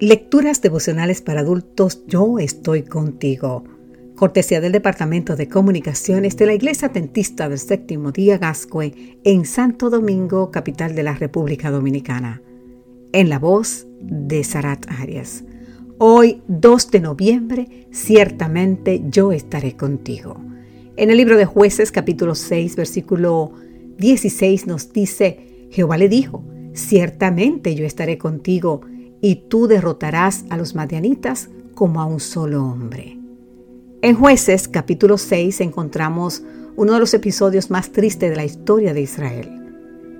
[0.00, 3.64] Lecturas devocionales para adultos, yo estoy contigo.
[4.14, 9.90] Cortesía del Departamento de Comunicaciones de la Iglesia Tentista del Séptimo Día Gascue en Santo
[9.90, 12.40] Domingo, capital de la República Dominicana.
[13.10, 15.42] En la voz de Sarat Arias.
[15.98, 20.40] Hoy, 2 de noviembre, ciertamente yo estaré contigo.
[20.96, 23.50] En el libro de Jueces, capítulo 6, versículo
[23.96, 28.82] 16, nos dice, Jehová le dijo, ciertamente yo estaré contigo
[29.20, 33.18] y tú derrotarás a los madianitas como a un solo hombre.
[34.00, 36.42] En jueces capítulo 6 encontramos
[36.76, 39.50] uno de los episodios más tristes de la historia de Israel.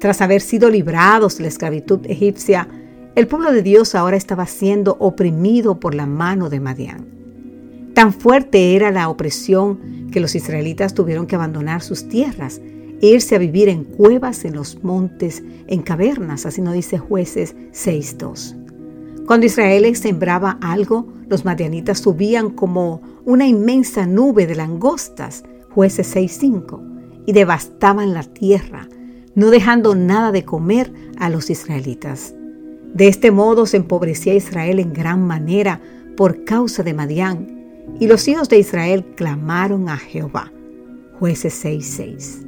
[0.00, 2.68] Tras haber sido librados de la esclavitud egipcia,
[3.14, 7.06] el pueblo de Dios ahora estaba siendo oprimido por la mano de Madián.
[7.94, 12.60] Tan fuerte era la opresión que los israelitas tuvieron que abandonar sus tierras
[13.00, 17.56] e irse a vivir en cuevas, en los montes, en cavernas, así nos dice jueces
[17.72, 18.67] 6.2.
[19.28, 27.24] Cuando Israel sembraba algo, los madianitas subían como una inmensa nube de langostas, jueces 6.5,
[27.26, 28.88] y devastaban la tierra,
[29.34, 32.34] no dejando nada de comer a los israelitas.
[32.94, 35.82] De este modo se empobrecía Israel en gran manera
[36.16, 40.54] por causa de Madián, y los hijos de Israel clamaron a Jehová.
[41.18, 42.46] Jueces 6:6.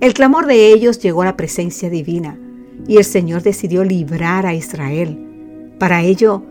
[0.00, 2.40] El clamor de ellos llegó a la presencia divina,
[2.88, 5.23] y el Señor decidió librar a Israel
[5.84, 6.42] para ello,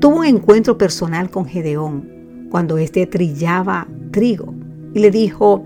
[0.00, 4.52] tuvo un encuentro personal con Gedeón cuando éste trillaba trigo
[4.92, 5.64] y le dijo,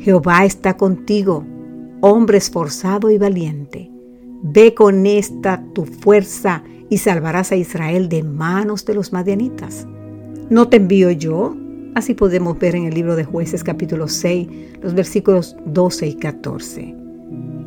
[0.00, 1.44] Jehová está contigo,
[2.00, 3.88] hombre esforzado y valiente.
[4.42, 9.86] Ve con esta tu fuerza y salvarás a Israel de manos de los madianitas.
[10.50, 11.54] ¿No te envío yo?
[11.94, 14.48] Así podemos ver en el libro de jueces capítulo 6,
[14.82, 16.96] los versículos 12 y 14.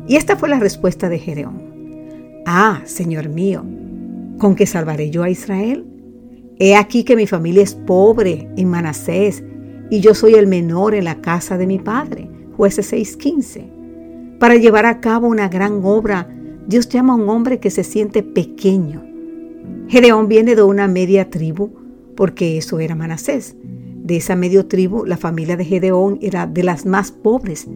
[0.08, 2.42] Y esta fue la respuesta de Gedeón.
[2.44, 3.64] Ah, Señor mío,
[4.38, 5.84] ¿Con qué salvaré yo a Israel?
[6.60, 9.42] He aquí que mi familia es pobre en Manasés
[9.90, 12.30] y yo soy el menor en la casa de mi padre.
[12.56, 14.38] Jueces 6:15.
[14.38, 16.28] Para llevar a cabo una gran obra,
[16.68, 19.04] Dios llama a un hombre que se siente pequeño.
[19.88, 21.70] Gedeón viene de una media tribu,
[22.14, 23.56] porque eso era Manasés.
[24.04, 27.66] De esa media tribu, la familia de Gedeón era de las más pobres,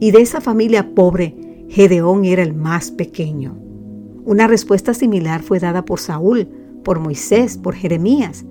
[0.00, 1.36] y de esa familia pobre,
[1.68, 3.69] Gedeón era el más pequeño.
[4.24, 6.46] Una respuesta similar fue dada por Saúl,
[6.84, 8.44] por Moisés, por Jeremías.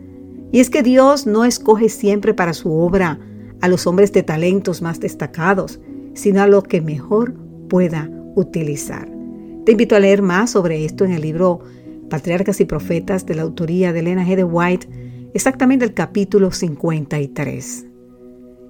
[0.51, 3.19] Y es que Dios no escoge siempre para su obra
[3.61, 5.79] a los hombres de talentos más destacados,
[6.13, 7.35] sino a los que mejor
[7.69, 9.07] pueda utilizar.
[9.65, 11.59] Te invito a leer más sobre esto en el libro
[12.09, 14.35] Patriarcas y Profetas de la autoría de Elena G.
[14.35, 14.87] de White,
[15.35, 17.85] exactamente el capítulo 53.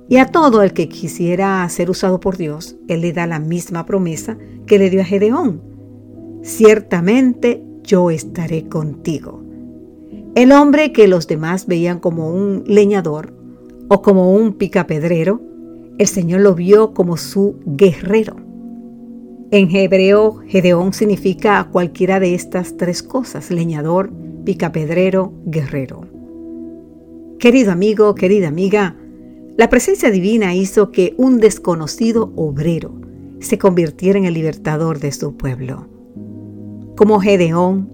[0.09, 3.85] Y a todo el que quisiera ser usado por Dios, Él le da la misma
[3.85, 5.68] promesa que le dio a Gedeón
[6.41, 9.43] ciertamente yo estaré contigo.
[10.35, 13.33] El hombre que los demás veían como un leñador
[13.87, 15.41] o como un picapedrero,
[15.97, 18.35] el Señor lo vio como su guerrero.
[19.51, 24.11] En hebreo, Gedeón significa cualquiera de estas tres cosas, leñador,
[24.45, 26.01] picapedrero, guerrero.
[27.39, 28.95] Querido amigo, querida amiga,
[29.57, 32.93] la presencia divina hizo que un desconocido obrero
[33.39, 35.98] se convirtiera en el libertador de su pueblo.
[36.99, 37.89] Como Gedeón,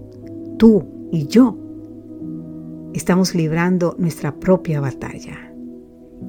[0.58, 1.56] tú y yo
[2.92, 5.54] estamos librando nuestra propia batalla.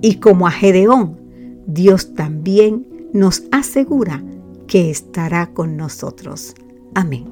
[0.04, 1.18] Y como a Gedeón,
[1.66, 4.24] Dios también nos asegura
[4.68, 6.54] que estará con nosotros.
[6.94, 7.26] Amén.